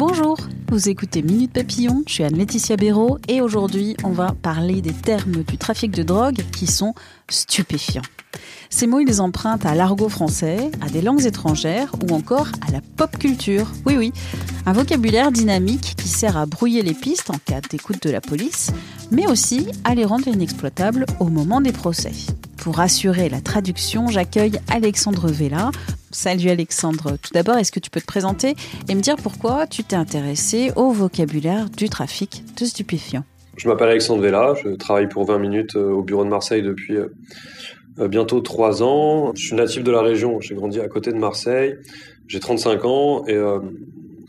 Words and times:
Bonjour, 0.00 0.38
vous 0.70 0.88
écoutez 0.88 1.20
Minute 1.20 1.52
Papillon, 1.52 2.02
je 2.06 2.14
suis 2.14 2.24
Anne-Laetitia 2.24 2.76
Béraud 2.76 3.18
et 3.28 3.42
aujourd'hui 3.42 3.98
on 4.02 4.12
va 4.12 4.32
parler 4.32 4.80
des 4.80 4.94
termes 4.94 5.44
du 5.44 5.58
trafic 5.58 5.90
de 5.90 6.02
drogue 6.02 6.40
qui 6.52 6.66
sont 6.66 6.94
stupéfiants. 7.28 8.00
Ces 8.70 8.86
mots, 8.86 9.00
ils 9.00 9.20
empruntent 9.20 9.66
à 9.66 9.74
l'argot 9.74 10.08
français, 10.08 10.70
à 10.80 10.88
des 10.88 11.02
langues 11.02 11.26
étrangères 11.26 11.92
ou 12.02 12.14
encore 12.14 12.46
à 12.66 12.70
la 12.72 12.80
pop 12.80 13.18
culture. 13.18 13.66
Oui, 13.84 13.98
oui, 13.98 14.14
un 14.64 14.72
vocabulaire 14.72 15.32
dynamique 15.32 15.96
qui 15.98 16.08
sert 16.08 16.38
à 16.38 16.46
brouiller 16.46 16.80
les 16.80 16.94
pistes 16.94 17.28
en 17.28 17.36
cas 17.36 17.60
d'écoute 17.60 18.02
de 18.02 18.08
la 18.08 18.22
police, 18.22 18.72
mais 19.10 19.26
aussi 19.26 19.66
à 19.84 19.94
les 19.94 20.06
rendre 20.06 20.28
inexploitables 20.28 21.04
au 21.18 21.26
moment 21.26 21.60
des 21.60 21.72
procès. 21.72 22.12
Pour 22.60 22.78
assurer 22.80 23.30
la 23.30 23.40
traduction, 23.40 24.08
j'accueille 24.08 24.60
Alexandre 24.70 25.28
Vella. 25.28 25.70
Salut 26.10 26.50
Alexandre. 26.50 27.16
Tout 27.22 27.32
d'abord, 27.32 27.56
est-ce 27.56 27.72
que 27.72 27.80
tu 27.80 27.88
peux 27.88 28.00
te 28.02 28.06
présenter 28.06 28.54
et 28.86 28.94
me 28.94 29.00
dire 29.00 29.16
pourquoi 29.16 29.66
tu 29.66 29.82
t'es 29.82 29.96
intéressé 29.96 30.70
au 30.76 30.90
vocabulaire 30.90 31.70
du 31.70 31.88
trafic 31.88 32.44
de 32.60 32.66
stupéfiants? 32.66 33.24
Je 33.56 33.66
m'appelle 33.66 33.88
Alexandre 33.88 34.20
Vella, 34.20 34.52
je 34.62 34.70
travaille 34.74 35.08
pour 35.08 35.24
20 35.24 35.38
minutes 35.38 35.76
euh, 35.76 35.90
au 35.90 36.02
bureau 36.02 36.22
de 36.22 36.28
Marseille 36.28 36.62
depuis 36.62 36.96
euh, 36.96 37.08
euh, 37.98 38.08
bientôt 38.08 38.40
3 38.40 38.82
ans. 38.82 39.32
Je 39.34 39.42
suis 39.42 39.56
natif 39.56 39.82
de 39.82 39.90
la 39.90 40.02
région, 40.02 40.38
j'ai 40.40 40.54
grandi 40.54 40.80
à 40.80 40.88
côté 40.88 41.12
de 41.12 41.18
Marseille, 41.18 41.76
j'ai 42.28 42.40
35 42.40 42.84
ans 42.84 43.24
et 43.26 43.38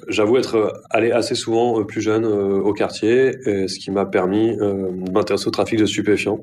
j'avoue 0.07 0.37
être 0.37 0.81
allé 0.89 1.11
assez 1.11 1.35
souvent 1.35 1.83
plus 1.83 2.01
jeune 2.01 2.25
au 2.25 2.73
quartier, 2.73 3.33
ce 3.43 3.79
qui 3.79 3.91
m'a 3.91 4.05
permis 4.05 4.55
de 4.55 5.11
m'intéresser 5.11 5.47
au 5.47 5.51
trafic 5.51 5.79
de 5.79 5.85
stupéfiants 5.85 6.39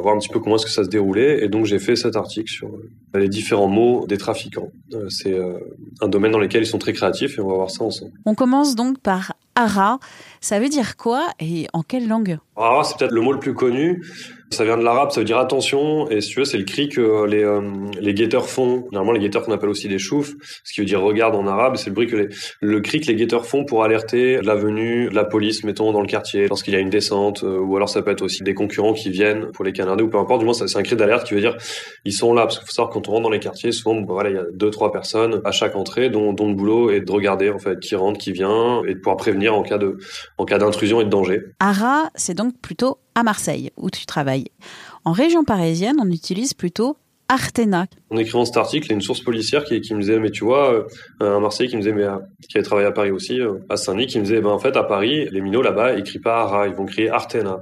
voir 0.00 0.14
un 0.14 0.18
petit 0.18 0.28
peu 0.28 0.40
comment 0.40 0.56
est-ce 0.56 0.66
que 0.66 0.70
ça 0.70 0.84
se 0.84 0.88
déroulait. 0.88 1.44
Et 1.44 1.48
donc 1.48 1.66
j'ai 1.66 1.78
fait 1.78 1.96
cet 1.96 2.16
article 2.16 2.50
sur 2.50 2.68
euh, 2.68 3.18
les 3.18 3.28
différents 3.28 3.68
mots 3.68 4.06
des 4.06 4.16
trafiquants. 4.16 4.70
Euh, 4.94 5.08
c'est 5.08 5.32
euh, 5.32 5.58
un 6.00 6.08
domaine 6.08 6.32
dans 6.32 6.38
lequel 6.38 6.62
ils 6.62 6.66
sont 6.66 6.78
très 6.78 6.92
créatifs 6.92 7.38
et 7.38 7.40
on 7.40 7.48
va 7.48 7.54
voir 7.54 7.70
ça 7.70 7.84
ensemble. 7.84 8.12
On 8.24 8.34
commence 8.34 8.74
donc 8.74 8.98
par 9.00 9.34
ara. 9.54 9.98
Ça 10.42 10.58
veut 10.58 10.68
dire 10.68 10.96
quoi 10.96 11.28
et 11.38 11.68
en 11.72 11.82
quelle 11.82 12.08
langue? 12.08 12.36
Ara, 12.56 12.82
c'est 12.82 12.98
peut-être 12.98 13.12
le 13.12 13.20
mot 13.20 13.32
le 13.32 13.38
plus 13.38 13.54
connu. 13.54 14.04
Ça 14.50 14.64
vient 14.64 14.76
de 14.76 14.82
l'arabe, 14.82 15.10
ça 15.10 15.20
veut 15.20 15.24
dire 15.24 15.38
attention, 15.38 16.10
et 16.10 16.20
si 16.20 16.28
tu 16.28 16.40
veux, 16.40 16.44
c'est 16.44 16.58
le 16.58 16.64
cri 16.64 16.90
que 16.90 17.24
les, 17.24 17.42
euh, 17.42 17.62
les 17.98 18.12
guetteurs 18.12 18.50
font. 18.50 18.86
Normalement, 18.92 19.12
les 19.12 19.20
guetteurs 19.20 19.42
qu'on 19.42 19.52
appelle 19.52 19.70
aussi 19.70 19.88
des 19.88 19.98
choufs, 19.98 20.34
ce 20.62 20.74
qui 20.74 20.80
veut 20.80 20.86
dire 20.86 21.00
regarde 21.00 21.34
en 21.34 21.46
arabe, 21.46 21.76
c'est 21.76 21.88
le 21.88 21.94
bruit 21.94 22.06
que 22.06 22.16
les, 22.16 22.28
le 22.60 22.80
cri 22.82 23.00
que 23.00 23.06
les 23.06 23.14
guetteurs 23.14 23.46
font 23.46 23.64
pour 23.64 23.82
alerter 23.82 24.42
la 24.42 24.54
venue 24.54 25.08
de 25.08 25.14
la 25.14 25.24
police, 25.24 25.64
mettons, 25.64 25.90
dans 25.92 26.02
le 26.02 26.06
quartier, 26.06 26.48
lorsqu'il 26.48 26.74
y 26.74 26.76
a 26.76 26.80
une 26.80 26.90
descente, 26.90 27.44
euh, 27.44 27.60
ou 27.60 27.76
alors 27.76 27.88
ça 27.88 28.02
peut 28.02 28.10
être 28.10 28.20
aussi 28.20 28.42
des 28.42 28.52
concurrents 28.52 28.92
qui 28.92 29.08
viennent 29.08 29.50
pour 29.52 29.64
les 29.64 29.72
canarder, 29.72 30.04
ou 30.04 30.08
peu 30.08 30.18
importe, 30.18 30.40
du 30.40 30.44
moins, 30.44 30.52
c'est 30.52 30.76
un 30.76 30.82
cri 30.82 30.96
d'alerte 30.96 31.26
qui 31.26 31.32
veut 31.32 31.40
dire 31.40 31.56
ils 32.04 32.12
sont 32.12 32.34
là, 32.34 32.42
parce 32.42 32.58
qu'il 32.58 32.66
faut 32.66 32.74
savoir 32.74 32.92
quand 32.92 33.08
on 33.08 33.12
rentre 33.12 33.22
dans 33.22 33.30
les 33.30 33.40
quartiers, 33.40 33.72
souvent, 33.72 33.94
bah, 34.02 34.12
voilà, 34.12 34.28
il 34.28 34.36
y 34.36 34.38
a 34.38 34.44
deux, 34.52 34.70
trois 34.70 34.92
personnes 34.92 35.40
à 35.46 35.50
chaque 35.50 35.76
entrée, 35.76 36.10
dont, 36.10 36.34
dont 36.34 36.48
le 36.48 36.54
boulot 36.54 36.90
est 36.90 37.00
de 37.00 37.10
regarder, 37.10 37.48
en 37.48 37.58
fait, 37.58 37.80
qui 37.80 37.94
rentre, 37.94 38.20
qui 38.20 38.32
vient, 38.32 38.82
et 38.86 38.92
de 38.92 38.98
pouvoir 38.98 39.16
prévenir 39.16 39.54
en 39.54 39.62
cas 39.62 39.78
de, 39.78 39.96
en 40.42 40.44
cas 40.44 40.58
d'intrusion 40.58 41.00
et 41.00 41.04
de 41.04 41.10
danger. 41.10 41.40
Ara, 41.60 42.10
c'est 42.14 42.34
donc 42.34 42.58
plutôt 42.60 42.98
à 43.14 43.22
Marseille, 43.22 43.70
où 43.76 43.90
tu 43.90 44.06
travailles. 44.06 44.46
En 45.04 45.12
région 45.12 45.44
parisienne, 45.44 45.96
on 46.00 46.10
utilise 46.10 46.52
plutôt 46.52 46.96
Artena. 47.28 47.86
En 48.10 48.16
écrivant 48.18 48.44
cet 48.44 48.56
article, 48.56 48.86
il 48.86 48.90
y 48.90 48.92
a 48.92 48.96
une 48.96 49.00
source 49.00 49.20
policière 49.20 49.64
qui, 49.64 49.74
me 49.94 50.00
disait, 50.00 50.18
mais 50.18 50.30
tu 50.30 50.44
vois, 50.44 50.74
euh, 50.74 50.84
un 51.20 51.40
Marseillais 51.40 51.70
qui 51.70 51.76
me 51.76 51.80
disait, 51.80 51.94
mais 51.94 52.02
euh, 52.02 52.18
qui 52.48 52.58
avait 52.58 52.64
travaillé 52.64 52.86
à 52.86 52.92
Paris 52.92 53.10
aussi, 53.10 53.40
euh, 53.40 53.54
à 53.70 53.76
Saint-Denis, 53.76 54.06
qui 54.06 54.18
me 54.18 54.24
disait, 54.24 54.40
ben 54.40 54.50
en 54.50 54.58
fait, 54.58 54.76
à 54.76 54.82
Paris, 54.82 55.28
les 55.30 55.40
minots 55.40 55.62
là-bas, 55.62 55.94
ils 55.94 56.02
crient 56.02 56.18
pas 56.18 56.42
Ara, 56.42 56.68
ils 56.68 56.74
vont 56.74 56.84
crier 56.84 57.08
Artena. 57.08 57.60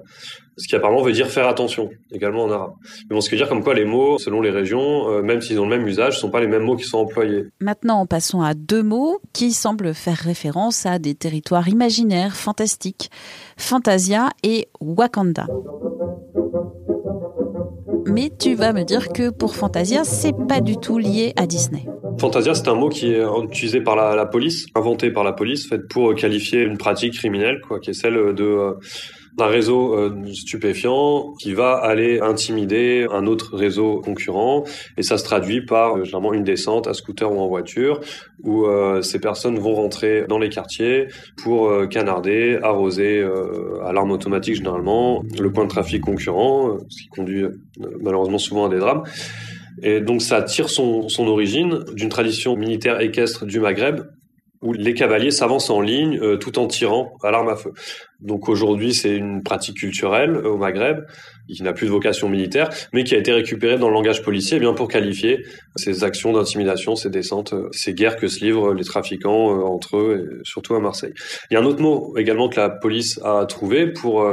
Ce 0.60 0.69
qui 0.69 0.76
apparemment 0.76 1.03
veut 1.03 1.12
dire 1.12 1.28
faire 1.28 1.48
attention, 1.48 1.91
également 2.12 2.44
en 2.44 2.50
arabe. 2.50 2.72
Mais 3.09 3.15
bon, 3.15 3.21
ce 3.21 3.28
qui 3.28 3.34
veut 3.34 3.41
dire 3.41 3.48
comme 3.48 3.65
quoi 3.65 3.75
les 3.75 3.84
mots, 3.84 4.19
selon 4.19 4.41
les 4.41 4.50
régions, 4.50 5.22
même 5.22 5.41
s'ils 5.41 5.59
ont 5.59 5.65
le 5.65 5.76
même 5.76 5.87
usage, 5.87 6.16
ne 6.16 6.21
sont 6.21 6.31
pas 6.31 6.41
les 6.41 6.47
mêmes 6.47 6.65
mots 6.65 6.76
qui 6.76 6.84
sont 6.84 6.98
employés. 6.98 7.47
Maintenant, 7.60 8.04
passons 8.06 8.43
à 8.43 8.54
deux 8.54 8.82
mots 8.82 9.20
qui 9.32 9.53
semblent 9.53 9.94
faire 9.94 10.19
référence 10.19 10.87
à 10.87 10.99
des 10.99 11.15
territoires 11.15 11.69
imaginaires, 11.69 12.37
fantastiques. 12.37 13.10
Fantasia 13.56 14.31
et 14.43 14.69
Wakanda 14.81 15.47
mais 18.10 18.31
tu 18.37 18.54
vas 18.54 18.72
me 18.72 18.82
dire 18.82 19.09
que 19.09 19.31
pour 19.31 19.54
Fantasia, 19.54 20.04
c'est 20.04 20.34
pas 20.49 20.60
du 20.60 20.76
tout 20.76 20.99
lié 20.99 21.32
à 21.37 21.47
Disney. 21.47 21.87
Fantasia, 22.19 22.54
c'est 22.54 22.69
un 22.69 22.75
mot 22.75 22.88
qui 22.88 23.12
est 23.12 23.25
utilisé 23.43 23.81
par 23.81 23.97
la, 23.97 24.26
police, 24.26 24.66
inventé 24.75 25.10
par 25.10 25.25
la 25.25 25.32
police, 25.32 25.69
fait 25.69 25.78
pour 25.88 26.15
qualifier 26.15 26.62
une 26.62 26.76
pratique 26.76 27.15
criminelle, 27.15 27.60
quoi, 27.66 27.81
qui 27.81 27.91
est 27.91 27.94
celle 27.94 28.34
de 28.34 28.44
euh, 28.44 28.75
d'un 29.41 29.47
réseau 29.47 29.95
euh, 29.95 30.33
stupéfiant 30.33 31.33
qui 31.41 31.55
va 31.55 31.73
aller 31.73 32.21
intimider 32.21 33.06
un 33.11 33.27
autre 33.27 33.56
réseau 33.56 34.01
concurrent 34.01 34.65
et 34.99 35.03
ça 35.03 35.17
se 35.17 35.25
traduit 35.25 35.65
par 35.65 35.97
euh, 35.97 36.05
généralement 36.05 36.34
une 36.34 36.45
descente 36.45 36.87
à 36.87 36.93
scooter 36.93 37.33
ou 37.33 37.41
en 37.41 37.49
voiture 37.49 38.00
où 38.45 38.67
euh, 38.67 39.00
ces 39.00 39.19
personnes 39.19 39.59
vont 39.59 39.75
rentrer 39.75 40.27
dans 40.29 40.39
les 40.39 40.50
quartiers 40.50 41.09
pour 41.43 41.71
canarder, 41.89 42.59
arroser 42.62 43.27
à 43.84 43.93
l'arme 43.93 44.11
automatique 44.11 44.56
généralement 44.56 45.23
le 45.39 45.50
point 45.53 45.65
de 45.65 45.71
trafic 45.71 46.03
concurrent, 46.03 46.79
ce 46.89 47.03
qui 47.03 47.09
conduit 47.09 47.45
malheureusement 48.00 48.39
souvent 48.39 48.67
à 48.67 48.69
des 48.69 48.79
drames. 48.79 49.03
Et 49.83 50.00
donc 50.00 50.21
ça 50.23 50.43
tire 50.43 50.69
son 50.69 51.27
origine 51.27 51.84
d'une 51.95 52.09
tradition 52.09 52.56
militaire 52.56 53.00
équestre 53.00 53.47
du 53.47 53.61
Maghreb 53.61 54.03
où 54.62 54.72
les 54.72 54.94
cavaliers 54.94 55.31
s'avancent 55.31 55.71
en 55.71 55.81
ligne 55.81 56.19
euh, 56.21 56.37
tout 56.37 56.59
en 56.59 56.66
tirant 56.66 57.16
à 57.22 57.31
l'arme 57.31 57.48
à 57.48 57.56
feu. 57.56 57.72
Donc 58.21 58.48
aujourd'hui, 58.48 58.93
c'est 58.93 59.15
une 59.15 59.43
pratique 59.43 59.78
culturelle 59.78 60.37
euh, 60.37 60.50
au 60.50 60.56
Maghreb 60.59 61.06
qui 61.48 61.62
n'a 61.62 61.72
plus 61.72 61.87
de 61.87 61.91
vocation 61.91 62.28
militaire, 62.28 62.69
mais 62.93 63.03
qui 63.03 63.15
a 63.15 63.19
été 63.19 63.32
récupérée 63.32 63.78
dans 63.78 63.88
le 63.88 63.94
langage 63.94 64.22
policier 64.22 64.59
eh 64.59 64.60
bien 64.60 64.75
pour 64.75 64.88
qualifier 64.88 65.44
ces 65.76 66.04
actions 66.04 66.32
d'intimidation, 66.32 66.94
ces 66.94 67.10
descentes, 67.10 67.54
euh, 67.54 67.69
ces 67.72 67.94
guerres 67.94 68.16
que 68.16 68.28
se 68.28 68.44
livrent 68.44 68.75
les 68.75 68.84
trafiquants 68.84 69.65
entre 69.65 69.97
eux, 69.97 70.41
et 70.43 70.44
surtout 70.44 70.75
à 70.75 70.81
Marseille. 70.81 71.15
Il 71.50 71.54
y 71.54 71.56
a 71.56 71.60
un 71.60 71.65
autre 71.65 71.81
mot 71.81 72.15
également 72.16 72.49
que 72.49 72.60
la 72.60 72.69
police 72.69 73.19
a 73.25 73.47
trouvé 73.47 73.87
pour 73.87 74.32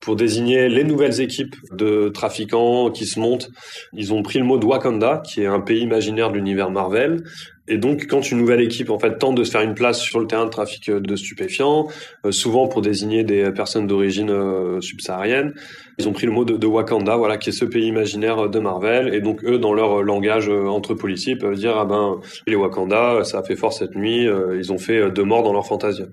pour 0.00 0.16
désigner 0.16 0.68
les 0.68 0.84
nouvelles 0.84 1.20
équipes 1.20 1.56
de 1.72 2.08
trafiquants 2.08 2.90
qui 2.90 3.04
se 3.04 3.18
montent. 3.18 3.50
Ils 3.92 4.12
ont 4.12 4.22
pris 4.22 4.38
le 4.38 4.44
mot 4.44 4.58
Wakanda, 4.58 5.22
qui 5.26 5.42
est 5.42 5.46
un 5.46 5.60
pays 5.60 5.80
imaginaire 5.80 6.30
de 6.30 6.36
l'univers 6.36 6.70
Marvel. 6.70 7.24
Et 7.68 7.76
donc, 7.76 8.06
quand 8.06 8.30
une 8.30 8.38
nouvelle 8.38 8.62
équipe 8.62 8.90
en 8.90 8.98
fait 8.98 9.18
tente 9.18 9.36
de 9.36 9.44
se 9.44 9.50
faire 9.50 9.60
une 9.60 9.74
place 9.74 10.00
sur 10.00 10.18
le 10.20 10.26
terrain 10.26 10.46
de 10.46 10.50
trafic 10.50 10.90
de 10.90 11.16
stupéfiants, 11.16 11.86
euh, 12.24 12.32
souvent 12.32 12.66
pour 12.66 12.80
désigner 12.80 13.24
des 13.24 13.50
personnes 13.52 13.86
d'origine 13.86 14.30
euh, 14.30 14.80
subsaharienne, 14.80 15.52
ils 15.98 16.08
ont 16.08 16.12
pris 16.12 16.26
le 16.26 16.32
mot 16.32 16.44
de, 16.44 16.66
Wakanda, 16.66 17.16
voilà, 17.16 17.36
qui 17.36 17.50
est 17.50 17.52
ce 17.52 17.66
pays 17.66 17.86
imaginaire 17.86 18.48
de 18.48 18.58
Marvel. 18.58 19.14
Et 19.14 19.20
donc, 19.20 19.44
eux, 19.44 19.58
dans 19.58 19.74
leur 19.74 20.02
langage 20.02 20.48
euh, 20.48 20.66
entre 20.66 20.94
policiers, 20.94 21.36
peuvent 21.36 21.56
dire 21.56 21.76
ah 21.76 21.84
ben 21.84 22.20
les 22.46 22.56
Wakanda, 22.56 23.22
ça 23.24 23.40
a 23.40 23.42
fait 23.42 23.56
fort 23.56 23.74
cette 23.74 23.94
nuit, 23.94 24.26
ils 24.56 24.72
ont 24.72 24.78
fait 24.78 25.10
deux 25.10 25.24
morts 25.24 25.42
dans 25.42 25.52
leur 25.52 25.66
fantasia. 25.66 26.06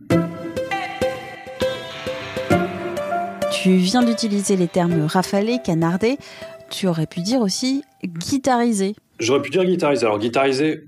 Tu 3.52 3.76
viens 3.78 4.04
d'utiliser 4.04 4.58
les 4.58 4.68
termes 4.68 5.06
rafalé, 5.06 5.60
canardé. 5.64 6.18
Tu 6.70 6.88
aurais 6.88 7.08
pu 7.08 7.22
dire 7.22 7.42
aussi 7.42 7.84
guitarisé. 8.04 8.96
J'aurais 9.20 9.42
pu 9.42 9.50
dire 9.50 9.64
guitarisé. 9.64 10.06
Alors 10.06 10.20
guitarisé, 10.20 10.82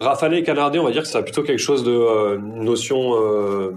rafalé, 0.00 0.42
canardé, 0.42 0.78
on 0.78 0.84
va 0.84 0.90
dire 0.90 1.02
que 1.02 1.08
c'est 1.08 1.22
plutôt 1.22 1.42
quelque 1.42 1.58
chose 1.58 1.84
de 1.84 1.92
euh, 1.92 2.38
notion 2.38 3.14
euh, 3.14 3.72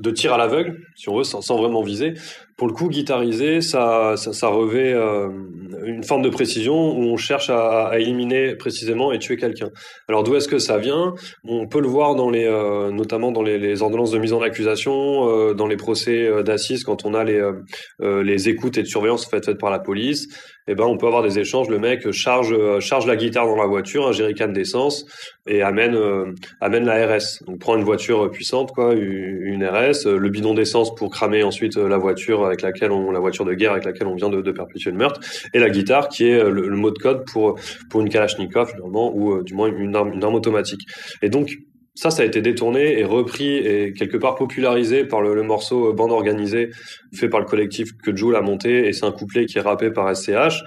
de 0.00 0.10
tir 0.10 0.32
à 0.32 0.38
l'aveugle, 0.38 0.80
si 0.96 1.08
on 1.08 1.16
veut, 1.16 1.24
sans, 1.24 1.56
vraiment 1.56 1.82
viser. 1.82 2.14
Pour 2.56 2.66
le 2.66 2.72
coup, 2.72 2.88
guitarisé, 2.88 3.60
ça, 3.60 4.16
ça, 4.16 4.48
revêt 4.48 4.92
euh, 4.92 5.28
une 5.84 6.04
forme 6.04 6.22
de 6.22 6.28
précision 6.28 6.96
où 6.96 7.02
on 7.02 7.16
cherche 7.16 7.50
à, 7.50 7.92
éliminer 7.98 8.54
précisément 8.56 9.12
et 9.12 9.18
tuer 9.18 9.36
quelqu'un. 9.36 9.70
Alors 10.08 10.24
d'où 10.24 10.34
est-ce 10.34 10.48
que 10.48 10.58
ça 10.58 10.78
vient? 10.78 11.14
On 11.44 11.66
peut 11.66 11.80
le 11.80 11.88
voir 11.88 12.14
dans 12.14 12.30
les, 12.30 12.46
euh, 12.46 12.90
notamment 12.90 13.32
dans 13.32 13.42
les, 13.42 13.82
ordonnances 13.82 14.10
de 14.10 14.18
mise 14.18 14.32
en 14.32 14.42
accusation, 14.42 15.28
euh, 15.28 15.54
dans 15.54 15.66
les 15.66 15.76
procès 15.76 16.42
d'assises, 16.42 16.84
quand 16.84 17.04
on 17.04 17.14
a 17.14 17.24
les, 17.24 17.40
les 18.00 18.48
écoutes 18.48 18.78
et 18.78 18.82
de 18.82 18.88
surveillance 18.88 19.26
faites, 19.26 19.46
faites 19.46 19.58
par 19.58 19.70
la 19.70 19.78
police. 19.78 20.28
Eh 20.68 20.74
ben, 20.74 20.84
on 20.84 20.96
peut 20.96 21.06
avoir 21.06 21.22
des 21.22 21.38
échanges. 21.38 21.68
Le 21.68 21.78
mec 21.78 22.10
charge, 22.12 22.54
charge 22.80 23.06
la 23.06 23.16
guitare 23.16 23.46
dans 23.46 23.56
la 23.56 23.66
voiture, 23.66 24.06
un 24.06 24.12
jerrycan 24.12 24.48
d'essence, 24.48 25.06
et 25.46 25.62
amène 25.62 25.98
amène 26.60 26.84
la 26.84 27.06
RS. 27.06 27.42
Donc 27.46 27.58
prend 27.58 27.76
une 27.76 27.84
voiture 27.84 28.30
puissante 28.30 28.72
quoi, 28.72 28.94
une 28.94 29.64
RS, 29.64 30.06
le 30.06 30.28
bidon 30.28 30.54
d'essence 30.54 30.94
pour 30.94 31.10
cramer 31.10 31.42
ensuite 31.42 31.76
la 31.76 31.96
voiture 31.96 32.44
avec 32.44 32.62
laquelle 32.62 32.92
on 32.92 33.10
la 33.10 33.18
voiture 33.18 33.44
de 33.44 33.54
guerre 33.54 33.72
avec 33.72 33.84
laquelle 33.84 34.06
on 34.06 34.14
vient 34.14 34.28
de, 34.28 34.52
perpétuer 34.52 34.90
le 34.90 34.98
meurtre 34.98 35.20
et 35.54 35.58
la 35.58 35.70
guitare 35.70 36.08
qui 36.08 36.28
est 36.28 36.42
le, 36.42 36.68
mot 36.76 36.90
de 36.90 36.98
code 36.98 37.24
pour 37.32 37.58
pour 37.90 38.00
une 38.00 38.08
Kalachnikov 38.08 38.74
ou 38.82 39.42
du 39.42 39.54
moins 39.54 39.68
une 39.68 39.96
arme, 39.96 40.12
une 40.12 40.22
arme 40.22 40.34
automatique. 40.34 40.82
Et 41.22 41.30
donc 41.30 41.56
ça, 41.98 42.12
ça 42.12 42.22
a 42.22 42.26
été 42.26 42.40
détourné 42.40 43.00
et 43.00 43.04
repris 43.04 43.56
et 43.56 43.92
quelque 43.92 44.16
part 44.16 44.36
popularisé 44.36 45.04
par 45.04 45.20
le, 45.20 45.42
morceau 45.42 45.92
Bande 45.92 46.12
organisée 46.12 46.70
fait 47.12 47.28
par 47.28 47.40
le 47.40 47.46
collectif 47.46 47.90
que 48.00 48.16
Jules 48.16 48.36
a 48.36 48.40
monté 48.40 48.86
et 48.86 48.92
c'est 48.92 49.04
un 49.04 49.10
couplet 49.10 49.46
qui 49.46 49.58
est 49.58 49.60
rappé 49.60 49.90
par 49.90 50.16
SCH. 50.16 50.62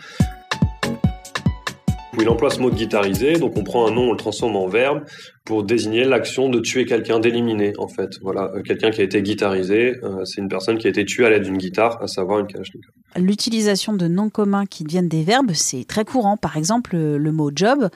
Où 2.17 2.21
il 2.21 2.27
emploie 2.27 2.49
ce 2.49 2.59
mot 2.59 2.69
de 2.69 2.75
guitariser, 2.75 3.39
donc 3.39 3.55
on 3.55 3.63
prend 3.63 3.87
un 3.87 3.91
nom, 3.91 4.09
on 4.09 4.11
le 4.11 4.17
transforme 4.17 4.57
en 4.57 4.67
verbe 4.67 5.05
pour 5.45 5.63
désigner 5.63 6.03
l'action 6.03 6.49
de 6.49 6.59
tuer 6.59 6.83
quelqu'un, 6.83 7.21
d'éliminer 7.21 7.71
en 7.77 7.87
fait. 7.87 8.19
Voilà, 8.21 8.51
euh, 8.53 8.61
quelqu'un 8.61 8.91
qui 8.91 8.99
a 8.99 9.05
été 9.05 9.21
guitarisé, 9.21 9.95
euh, 10.03 10.25
c'est 10.25 10.41
une 10.41 10.49
personne 10.49 10.77
qui 10.77 10.87
a 10.87 10.89
été 10.89 11.05
tuée 11.05 11.25
à 11.25 11.29
l'aide 11.29 11.43
d'une 11.43 11.57
guitare, 11.57 12.03
à 12.03 12.07
savoir 12.07 12.39
une 12.39 12.47
kalachnikov. 12.47 12.91
L'utilisation 13.15 13.93
de 13.93 14.09
noms 14.09 14.29
communs 14.29 14.65
qui 14.65 14.83
deviennent 14.83 15.07
des 15.07 15.23
verbes, 15.23 15.51
c'est 15.53 15.85
très 15.87 16.03
courant. 16.03 16.35
Par 16.35 16.57
exemple, 16.57 16.97
le 16.97 17.31
mot 17.31 17.51
job 17.55 17.89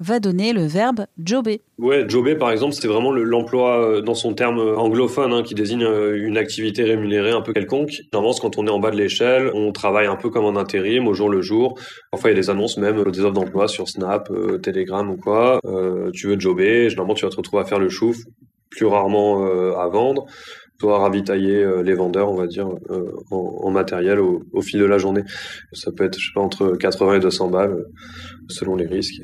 va 0.00 0.18
donner 0.18 0.52
le 0.52 0.64
verbe 0.64 1.04
jobber. 1.22 1.60
Ouais, 1.78 2.08
jobber 2.08 2.34
par 2.34 2.50
exemple, 2.50 2.72
c'est 2.72 2.88
vraiment 2.88 3.12
l'emploi 3.12 3.80
euh, 3.80 4.00
dans 4.00 4.14
son 4.14 4.34
terme 4.34 4.58
anglophone 4.58 5.32
hein, 5.32 5.42
qui 5.42 5.54
désigne 5.54 5.84
euh, 5.84 6.26
une 6.26 6.38
activité 6.38 6.82
rémunérée 6.84 7.30
un 7.30 7.42
peu 7.42 7.52
quelconque. 7.52 8.00
Normalement, 8.12 8.36
quand 8.40 8.58
on 8.58 8.66
est 8.66 8.70
en 8.70 8.80
bas 8.80 8.90
de 8.90 8.96
l'échelle, 8.96 9.50
on 9.54 9.72
travaille 9.72 10.06
un 10.06 10.16
peu 10.16 10.30
comme 10.30 10.46
en 10.46 10.56
intérim, 10.56 11.06
au 11.06 11.14
jour 11.14 11.28
le 11.28 11.42
jour. 11.42 11.78
Parfois, 12.10 12.30
il 12.30 12.34
y 12.34 12.38
a 12.38 12.40
des 12.40 12.50
annonces 12.50 12.78
même, 12.78 12.98
euh, 12.98 13.10
des 13.10 13.20
offres 13.20 13.34
d'emploi 13.34 13.68
sur 13.68 13.88
Snap, 13.88 14.30
Telegram 14.62 15.08
ou 15.10 15.16
quoi. 15.16 15.60
tu 16.14 16.28
veux 16.28 16.40
jobber, 16.40 16.88
généralement, 16.88 17.14
tu 17.14 17.24
vas 17.24 17.30
te 17.30 17.36
retrouver 17.36 17.62
à 17.62 17.66
faire 17.66 17.78
le 17.78 17.88
chouf, 17.88 18.16
plus 18.70 18.86
rarement 18.86 19.44
à 19.76 19.88
vendre 19.88 20.26
toi 20.78 20.98
ravitailler 20.98 21.82
les 21.84 21.92
vendeurs, 21.92 22.30
on 22.30 22.36
va 22.36 22.46
dire, 22.46 22.66
en, 23.30 23.70
matériel 23.70 24.18
au, 24.18 24.42
au, 24.52 24.62
fil 24.62 24.80
de 24.80 24.86
la 24.86 24.96
journée. 24.96 25.22
Ça 25.72 25.92
peut 25.92 26.04
être, 26.04 26.18
je 26.18 26.28
sais 26.28 26.32
pas, 26.34 26.40
entre 26.40 26.74
80 26.74 27.16
et 27.16 27.20
200 27.20 27.48
balles, 27.48 27.84
selon 28.48 28.76
les 28.76 28.86
risques. 28.86 29.20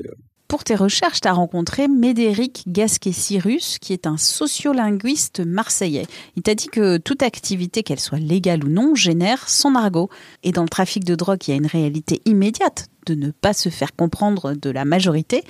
Pour 0.47 0.63
tes 0.63 0.75
recherches, 0.75 1.19
tu 1.19 1.27
as 1.27 1.33
rencontré 1.33 1.89
Médéric 1.89 2.63
Gasquet-Cyrus, 2.67 3.79
qui 3.79 3.91
est 3.91 4.07
un 4.07 4.15
sociolinguiste 4.15 5.41
marseillais. 5.41 6.05
Il 6.37 6.41
t'a 6.43 6.55
dit 6.55 6.69
que 6.69 6.95
toute 6.97 7.21
activité, 7.21 7.83
qu'elle 7.83 7.99
soit 7.99 8.19
légale 8.19 8.63
ou 8.63 8.69
non, 8.69 8.95
génère 8.95 9.49
son 9.49 9.75
argot. 9.75 10.09
Et 10.43 10.53
dans 10.53 10.63
le 10.63 10.69
trafic 10.69 11.03
de 11.03 11.15
drogue, 11.15 11.45
il 11.47 11.51
y 11.51 11.53
a 11.53 11.57
une 11.57 11.67
réalité 11.67 12.21
immédiate 12.23 12.87
de 13.07 13.15
ne 13.15 13.31
pas 13.31 13.53
se 13.53 13.67
faire 13.67 13.93
comprendre 13.93 14.53
de 14.53 14.69
la 14.69 14.85
majorité, 14.85 15.43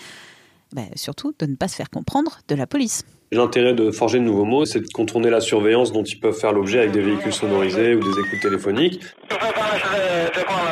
bah, 0.74 0.82
surtout 0.96 1.34
de 1.38 1.46
ne 1.46 1.56
pas 1.56 1.68
se 1.68 1.76
faire 1.76 1.92
comprendre 1.92 2.40
de 2.48 2.56
la 2.56 2.66
police. 2.66 3.04
L'intérêt 3.32 3.74
de 3.74 3.92
forger 3.92 4.20
de 4.20 4.24
nouveaux 4.24 4.46
mots, 4.46 4.64
c'est 4.64 4.80
de 4.80 4.88
contourner 4.88 5.30
la 5.30 5.42
surveillance 5.42 5.92
dont 5.92 6.04
ils 6.04 6.20
peuvent 6.20 6.38
faire 6.38 6.54
l'objet 6.54 6.80
avec 6.80 6.92
des 6.92 7.02
véhicules 7.02 7.34
sonorisés 7.34 7.94
ou 7.94 8.00
des 8.00 8.20
écoutes 8.20 8.40
téléphoniques. 8.42 9.02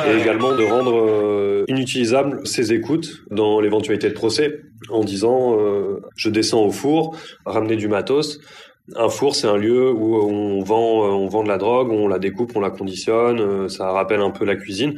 Et 0.08 0.18
également 0.18 0.54
de 0.54 0.64
rendre 0.64 0.96
euh, 0.96 1.64
inutilisables 1.68 2.46
ces 2.46 2.72
écoutes 2.72 3.24
dans 3.30 3.60
l'éventualité 3.60 4.08
de 4.08 4.14
procès 4.14 4.62
en 4.88 5.04
disant 5.04 5.58
euh, 5.58 6.00
je 6.16 6.30
descends 6.30 6.64
au 6.64 6.70
four, 6.70 7.14
ramener 7.44 7.76
du 7.76 7.88
matos. 7.88 8.40
Un 8.94 9.10
four, 9.10 9.34
c'est 9.34 9.48
un 9.48 9.56
lieu 9.58 9.90
où 9.90 10.16
on 10.16 10.62
vend, 10.62 11.04
euh, 11.04 11.08
on 11.08 11.26
vend 11.26 11.42
de 11.42 11.48
la 11.48 11.58
drogue, 11.58 11.90
on 11.90 12.08
la 12.08 12.18
découpe, 12.18 12.52
on 12.54 12.60
la 12.60 12.70
conditionne, 12.70 13.68
ça 13.68 13.90
rappelle 13.90 14.20
un 14.20 14.30
peu 14.30 14.46
la 14.46 14.56
cuisine. 14.56 14.94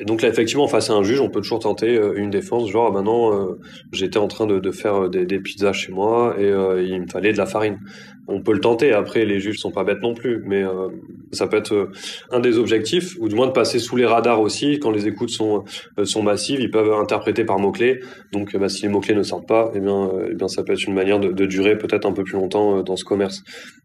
Et 0.00 0.04
donc 0.04 0.22
là, 0.22 0.28
effectivement, 0.28 0.66
face 0.66 0.90
à 0.90 0.94
un 0.94 1.04
juge, 1.04 1.20
on 1.20 1.28
peut 1.28 1.40
toujours 1.40 1.60
tenter 1.60 1.96
euh, 1.96 2.14
une 2.16 2.28
défense, 2.28 2.68
genre, 2.68 2.92
ah 2.96 3.02
non, 3.02 3.32
euh, 3.32 3.60
j'étais 3.92 4.18
en 4.18 4.26
train 4.26 4.46
de, 4.46 4.58
de 4.58 4.70
faire 4.72 5.04
euh, 5.04 5.08
des, 5.08 5.24
des, 5.24 5.38
pizzas 5.38 5.72
chez 5.72 5.92
moi 5.92 6.34
et 6.36 6.48
il 6.48 7.02
me 7.02 7.06
fallait 7.06 7.32
de 7.32 7.38
la 7.38 7.46
farine. 7.46 7.78
On 8.26 8.40
peut 8.40 8.52
le 8.52 8.60
tenter. 8.60 8.92
Après, 8.92 9.24
les 9.24 9.38
juges 9.38 9.58
sont 9.58 9.70
pas 9.70 9.84
bêtes 9.84 10.02
non 10.02 10.14
plus, 10.14 10.42
mais 10.46 10.62
ça 11.32 11.46
peut 11.46 11.58
être 11.58 11.90
un 12.30 12.40
des 12.40 12.56
objectifs, 12.56 13.16
ou 13.20 13.28
du 13.28 13.34
moins 13.34 13.46
de 13.46 13.52
passer 13.52 13.78
sous 13.78 13.96
les 13.96 14.06
radars 14.06 14.40
aussi. 14.40 14.78
Quand 14.78 14.90
les 14.90 15.06
écoutes 15.06 15.28
sont 15.28 15.64
sont 16.04 16.22
massives, 16.22 16.58
ils 16.58 16.70
peuvent 16.70 16.90
interpréter 16.94 17.44
par 17.44 17.58
mots 17.58 17.70
clés. 17.70 18.00
Donc, 18.32 18.56
bah, 18.56 18.70
si 18.70 18.84
les 18.84 18.88
mots 18.88 19.00
clés 19.00 19.14
ne 19.14 19.22
sortent 19.22 19.46
pas, 19.46 19.70
eh 19.74 19.80
bien, 19.80 20.10
eh 20.30 20.34
bien, 20.34 20.48
ça 20.48 20.62
peut 20.62 20.72
être 20.72 20.84
une 20.84 20.94
manière 20.94 21.20
de, 21.20 21.32
de 21.32 21.44
durer 21.44 21.76
peut-être 21.76 22.06
un 22.06 22.12
peu 22.12 22.24
plus 22.24 22.38
longtemps 22.38 22.82
dans 22.82 22.96
ce 22.96 23.04
commerce. 23.04 23.42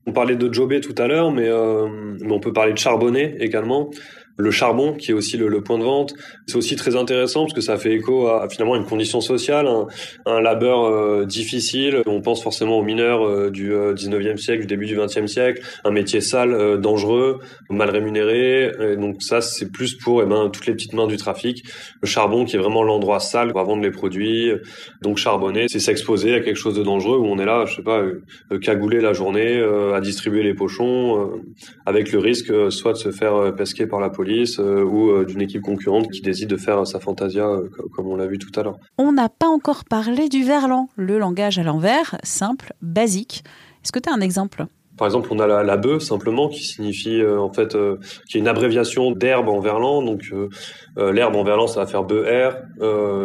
On 0.08 0.14
parlait 0.14 0.38
de 0.38 0.54
jobber 0.54 0.80
tout 0.80 0.96
à 0.98 1.08
l'heure, 1.08 1.34
mais, 1.34 1.50
mais 2.22 2.32
on 2.32 2.40
peut 2.40 2.54
parler 2.54 2.72
de 2.72 2.78
charbonner 2.78 3.36
également 3.42 3.90
le 4.40 4.52
charbon, 4.52 4.94
qui 4.94 5.12
est 5.12 5.14
aussi 5.14 5.36
le, 5.38 5.62
point 5.62 5.78
de 5.78 5.84
vente. 5.84 6.14
C'est 6.48 6.56
aussi 6.56 6.78
très 6.78 6.96
intéressant 6.96 7.42
parce 7.42 7.54
que 7.54 7.62
ça 7.62 7.78
fait 7.78 7.94
écho 7.94 8.28
à, 8.28 8.48
finalement 8.48 8.78
une 8.78 8.86
condition 8.86 9.20
sociale, 9.20 9.68
un, 10.26 10.40
labeur 10.40 10.86
euh, 10.86 11.26
difficile. 11.26 12.02
On 12.06 12.22
pense 12.22 12.42
forcément 12.42 12.78
aux 12.78 12.84
mineurs 12.84 13.28
euh, 13.28 13.52
du 13.52 13.72
19e 13.74 14.28
euh, 14.34 14.38
siècle, 14.38 14.62
du 14.62 14.68
début 14.68 14.86
du 14.86 14.96
20e 14.96 15.28
siècle, 15.28 15.62
un 15.84 15.92
métier 15.92 16.22
sale, 16.22 16.80
dangereux, 16.80 17.40
mal 17.70 17.90
rémunéré. 17.90 18.72
donc 18.98 19.22
ça, 19.22 19.42
c'est 19.42 19.72
plus 19.72 19.96
pour 19.96 20.24
eh 20.24 20.26
ben, 20.26 20.50
toutes 20.50 20.66
les 20.68 20.74
petites 20.74 20.94
mains 20.94 21.08
du 21.08 21.18
trafic. 21.18 21.66
Le 22.02 22.08
charbon, 22.08 22.46
qui 22.46 22.56
est 22.56 22.60
vraiment 22.60 22.84
l'endroit 22.84 23.20
sale 23.20 23.52
pour 23.52 23.64
vendre 23.64 23.84
les 23.84 23.92
produits. 23.92 24.52
Donc 25.02 25.18
charbonner, 25.18 25.68
c'est 25.68 25.80
s'exposer 25.80 26.34
à 26.34 26.40
quelque 26.40 26.56
chose 26.56 26.76
de 26.76 26.84
dangereux 26.84 27.18
où 27.18 27.26
on 27.26 27.38
est 27.40 27.46
là, 27.46 27.66
je 27.66 27.76
sais 27.76 27.82
pas, 27.82 28.04
cagouler 28.62 29.02
la 29.02 29.12
journée, 29.12 29.62
à 29.94 30.00
distribuer 30.00 30.44
les 30.44 30.54
pochons, 30.54 31.30
avec 31.86 32.14
le 32.14 32.20
risque 32.20 32.72
soit 32.72 32.94
de 32.94 32.98
se 32.98 33.12
faire 33.12 33.54
pesquer 33.56 33.86
par 33.86 34.00
la 34.00 34.10
police 34.10 34.29
euh, 34.60 34.84
ou 34.84 35.10
euh, 35.10 35.26
d'une 35.26 35.42
équipe 35.42 35.62
concurrente 35.62 36.10
qui 36.10 36.22
décide 36.22 36.50
de 36.50 36.58
faire 36.58 36.86
sa 36.86 37.00
fantasia 37.00 37.48
euh, 37.48 37.70
comme 37.94 38.08
on 38.08 38.16
l'a 38.16 38.28
vu 38.28 38.38
tout 38.38 38.52
à 38.60 38.64
l'heure. 38.64 38.78
On 38.98 39.12
n'a 39.12 39.30
pas 39.30 39.48
encore 39.48 39.86
parlé 39.86 40.30
du 40.30 40.44
verlan, 40.44 40.90
le 40.96 41.18
langage 41.18 41.58
à 41.60 41.64
l'envers, 41.64 42.18
simple, 42.24 42.74
basique. 42.82 43.44
Est-ce 43.84 43.92
que 43.92 44.00
tu 44.00 44.10
as 44.10 44.14
un 44.14 44.22
exemple? 44.22 44.66
Par 44.98 45.08
exemple, 45.08 45.30
on 45.32 45.40
a 45.40 45.48
la, 45.48 45.64
la 45.64 45.78
bœuf 45.78 46.04
simplement 46.04 46.50
qui 46.50 46.64
signifie 46.64 47.26
en 47.26 47.54
fait 47.54 47.78
qui 48.28 48.38
est 48.38 48.42
une 48.42 48.50
abréviation 48.50 49.12
d'herbe 49.12 49.48
en 49.48 49.62
verlan. 49.62 50.04
Donc 50.04 50.30
l'herbe 50.98 51.38
en 51.38 51.44
verlan 51.46 51.68
ça 51.68 51.80
va 51.80 51.86
faire 51.86 52.04
bœuf 52.04 52.54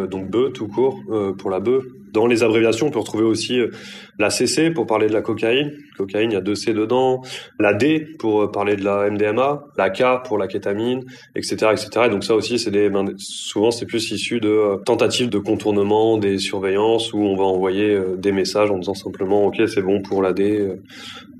donc 0.09 0.29
bœuf 0.29 0.53
tout 0.53 0.69
court 0.69 0.97
pour 1.37 1.49
la 1.49 1.59
bœuf. 1.59 1.83
Dans 2.15 2.27
les 2.27 2.43
abréviations, 2.43 2.87
on 2.87 2.91
peut 2.91 2.99
retrouver 2.99 3.25
aussi 3.25 3.59
euh, 3.59 3.71
la 4.17 4.29
CC 4.29 4.69
pour 4.71 4.87
parler 4.87 5.07
de 5.07 5.13
la 5.13 5.21
cocaïne. 5.21 5.73
Cocaïne, 5.97 6.31
il 6.31 6.35
y 6.35 6.37
a 6.37 6.41
deux 6.41 6.55
C 6.55 6.73
dedans. 6.73 7.21
La 7.59 7.73
D 7.73 8.07
pour 8.19 8.43
euh, 8.43 8.49
parler 8.49 8.77
de 8.77 8.85
la 8.85 9.09
MDMA. 9.09 9.65
La 9.77 9.89
K 9.89 10.23
pour 10.25 10.37
la 10.37 10.47
kétamine, 10.47 11.03
etc., 11.35 11.73
etc. 11.73 11.89
Et 12.05 12.09
donc 12.09 12.23
ça 12.23 12.33
aussi, 12.33 12.57
c'est 12.57 12.71
des, 12.71 12.89
ben, 12.89 13.05
souvent 13.17 13.69
c'est 13.69 13.85
plus 13.85 14.11
issu 14.11 14.39
de 14.39 14.47
euh, 14.47 14.77
tentatives 14.77 15.29
de 15.29 15.39
contournement 15.39 16.17
des 16.17 16.37
surveillances 16.37 17.11
où 17.11 17.19
on 17.19 17.35
va 17.35 17.43
envoyer 17.43 17.99
des 18.17 18.31
messages 18.31 18.71
en 18.71 18.77
disant 18.77 18.93
simplement, 18.93 19.43
ok, 19.47 19.61
c'est 19.67 19.81
bon 19.81 20.01
pour 20.01 20.21
la 20.21 20.31
D, 20.31 20.69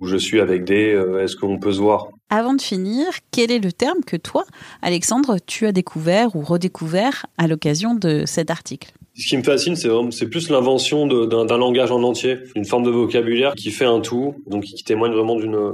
où 0.01 0.07
je 0.07 0.18
suis 0.18 0.42
avec 0.42 0.66
D, 0.66 1.01
est-ce 1.22 1.38
qu'on 1.38 1.57
peut 1.57 1.72
se 1.72 1.80
voir? 1.80 2.10
Avant 2.30 2.54
de 2.54 2.62
finir, 2.62 3.06
quel 3.31 3.50
est 3.50 3.60
le 3.60 3.72
terme 3.72 4.04
que 4.06 4.18
toi, 4.18 4.44
Alexandre, 4.81 5.38
tu 5.45 5.68
as 5.68 5.72
découvert 5.72 6.36
ou 6.36 6.42
redécouvert 6.42 7.27
à 7.38 7.48
l'occasion 7.48 7.95
de 7.95 8.24
cet 8.25 8.51
article? 8.51 8.92
Ce 9.17 9.27
qui 9.27 9.38
me 9.38 9.44
fascine, 9.44 9.75
c'est 9.77 9.89
c'est 10.12 10.27
plus 10.27 10.50
l'invention 10.50 11.07
d'un 11.07 11.57
langage 11.57 11.89
en 11.91 12.03
entier, 12.03 12.38
une 12.55 12.65
forme 12.65 12.84
de 12.84 12.89
vocabulaire 12.89 13.53
qui 13.55 13.72
fait 13.72 13.86
un 13.86 14.01
tout, 14.01 14.36
donc 14.45 14.65
qui 14.65 14.84
témoigne 14.84 15.13
vraiment 15.13 15.38
d'une 15.38 15.74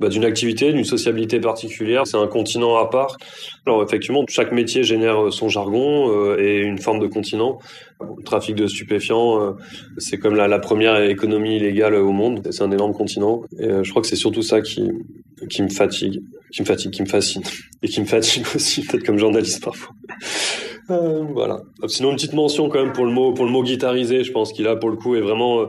bah, 0.00 0.08
d'une 0.08 0.24
activité, 0.24 0.72
d'une 0.72 0.84
sociabilité 0.84 1.38
particulière. 1.38 2.06
C'est 2.06 2.16
un 2.16 2.26
continent 2.26 2.76
à 2.76 2.88
part. 2.88 3.18
Alors 3.66 3.82
effectivement, 3.82 4.24
chaque 4.28 4.52
métier 4.52 4.84
génère 4.84 5.30
son 5.30 5.50
jargon 5.50 6.10
euh, 6.10 6.38
et 6.40 6.60
une 6.60 6.78
forme 6.78 7.00
de 7.00 7.06
continent. 7.06 7.58
Le 8.00 8.22
trafic 8.22 8.54
de 8.54 8.66
stupéfiants, 8.66 9.42
euh, 9.42 9.52
c'est 9.98 10.18
comme 10.18 10.34
la, 10.34 10.48
la, 10.48 10.58
première 10.58 11.02
économie 11.02 11.56
illégale 11.56 11.94
au 11.94 12.12
monde. 12.12 12.46
C'est 12.50 12.62
un 12.62 12.70
énorme 12.70 12.94
continent. 12.94 13.42
Et 13.58 13.64
euh, 13.64 13.82
je 13.82 13.90
crois 13.90 14.00
que 14.00 14.08
c'est 14.08 14.16
surtout 14.16 14.42
ça 14.42 14.62
qui 14.62 14.90
qui 15.50 15.62
me 15.62 15.68
fatigue, 15.68 16.22
qui 16.52 16.62
me 16.62 16.66
fatigue, 16.66 16.90
qui 16.90 17.02
me 17.02 17.06
fascine 17.06 17.42
et 17.82 17.88
qui 17.88 18.00
me 18.00 18.06
fatigue 18.06 18.44
aussi, 18.54 18.82
peut-être 18.82 19.04
comme 19.04 19.18
journaliste 19.18 19.62
parfois. 19.62 19.94
Euh, 20.90 21.24
voilà. 21.32 21.60
Sinon 21.86 22.10
une 22.10 22.16
petite 22.16 22.32
mention 22.32 22.68
quand 22.68 22.82
même 22.82 22.92
pour 22.92 23.04
le 23.04 23.12
mot 23.12 23.32
pour 23.32 23.44
le 23.44 23.50
mot 23.50 23.62
guitarisé. 23.62 24.24
Je 24.24 24.32
pense 24.32 24.52
qu'il 24.52 24.66
a 24.66 24.76
pour 24.76 24.90
le 24.90 24.96
coup 24.96 25.16
est 25.16 25.20
vraiment 25.20 25.60
euh, 25.60 25.66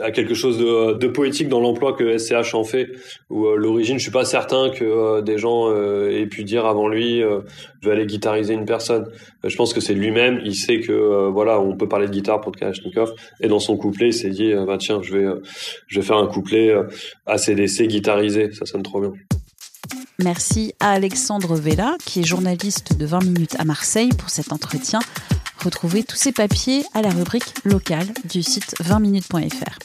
à 0.00 0.10
quelque 0.10 0.34
chose 0.34 0.58
de, 0.58 0.94
de 0.94 1.06
poétique 1.06 1.48
dans 1.48 1.60
l'emploi 1.60 1.92
que 1.92 2.18
SCH 2.18 2.54
en 2.54 2.64
fait. 2.64 2.88
Ou 3.30 3.46
euh, 3.46 3.56
l'origine, 3.56 3.98
je 3.98 4.02
suis 4.02 4.12
pas 4.12 4.24
certain 4.24 4.70
que 4.70 5.20
des 5.20 5.38
gens 5.38 5.72
aient 5.72 6.26
pu 6.26 6.44
dire 6.44 6.66
avant 6.66 6.88
lui, 6.88 7.20
je 7.20 7.88
vais 7.88 7.92
aller 7.92 8.06
guitariser 8.06 8.54
une 8.54 8.64
personne. 8.64 9.10
je 9.44 9.56
pense 9.56 9.72
que 9.72 9.80
c'est 9.80 9.94
lui-même. 9.94 10.40
Il 10.44 10.54
sait 10.54 10.80
que 10.80 11.28
voilà, 11.28 11.60
on 11.60 11.76
peut 11.76 11.88
parler 11.88 12.06
de 12.06 12.12
guitare 12.12 12.40
pour 12.40 12.52
Kalachnikov. 12.52 13.14
Et 13.40 13.48
dans 13.48 13.60
son 13.60 13.76
couplet, 13.76 14.08
il 14.08 14.14
s'est 14.14 14.30
dit, 14.30 14.52
bah 14.66 14.76
tiens, 14.78 15.00
je 15.02 15.16
vais 15.16 15.26
je 15.86 16.00
vais 16.00 16.06
faire 16.06 16.16
un 16.16 16.26
couplet 16.26 16.74
ACDC 17.26 17.86
guitarisé. 17.86 18.52
Ça 18.52 18.66
sonne 18.66 18.82
trop 18.82 19.00
bien. 19.00 19.12
Merci 20.18 20.74
à 20.80 20.90
Alexandre 20.90 21.56
Vella, 21.56 21.96
qui 22.04 22.20
est 22.20 22.24
journaliste 22.24 22.96
de 22.96 23.06
20 23.06 23.24
minutes 23.24 23.56
à 23.58 23.64
Marseille, 23.64 24.10
pour 24.10 24.30
cet 24.30 24.52
entretien. 24.52 25.00
Retrouvez 25.58 26.02
tous 26.02 26.16
ces 26.16 26.32
papiers 26.32 26.84
à 26.94 27.02
la 27.02 27.10
rubrique 27.10 27.54
locale 27.64 28.06
du 28.24 28.42
site 28.42 28.74
20minutes.fr. 28.82 29.78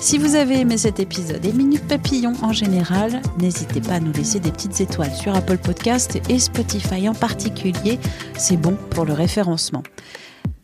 Si 0.00 0.18
vous 0.18 0.34
avez 0.34 0.60
aimé 0.60 0.76
cet 0.76 1.00
épisode 1.00 1.44
et 1.46 1.52
Minutes 1.52 1.88
Papillon 1.88 2.34
en 2.42 2.52
général, 2.52 3.22
n'hésitez 3.38 3.80
pas 3.80 3.94
à 3.94 4.00
nous 4.00 4.12
laisser 4.12 4.38
des 4.38 4.52
petites 4.52 4.80
étoiles 4.80 5.14
sur 5.14 5.34
Apple 5.34 5.58
Podcast 5.58 6.20
et 6.28 6.38
Spotify 6.38 7.08
en 7.08 7.14
particulier. 7.14 7.98
C'est 8.36 8.58
bon 8.58 8.76
pour 8.90 9.06
le 9.06 9.14
référencement. 9.14 9.82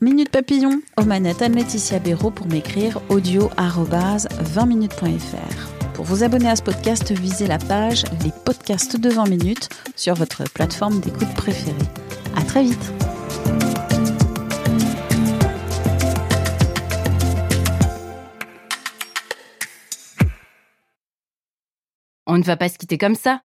Minute 0.01 0.31
Papillon, 0.31 0.83
aux 0.99 1.05
manettes 1.05 1.43
Anne-Laetitia 1.43 2.01
Béraud 2.01 2.31
pour 2.31 2.49
m'écrire 2.49 3.01
audio 3.09 3.51
20minutes.fr. 3.57 5.80
Pour 6.01 6.07
vous 6.07 6.23
abonner 6.25 6.49
à 6.49 6.57
ce 6.57 6.63
podcast, 6.63 7.13
visez 7.13 7.47
la 7.47 7.59
page 7.59 8.05
Les 8.25 8.33
podcasts 8.47 8.97
de 8.99 9.11
20 9.11 9.29
minutes 9.29 9.69
sur 9.97 10.15
votre 10.15 10.45
plateforme 10.45 10.99
d'écoute 10.99 11.29
préférée. 11.35 11.77
À 12.35 12.43
très 12.43 12.63
vite! 12.63 12.93
On 22.27 22.39
ne 22.39 22.45
va 22.45 22.57
pas 22.57 22.71
se 22.71 22.79
quitter 22.79 22.97
comme 22.97 23.15
ça. 23.15 23.43